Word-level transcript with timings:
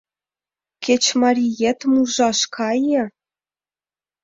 Кеч 0.83 1.03
мариетым 1.21 1.93
ужаш 2.03 2.39
кае. 2.55 3.03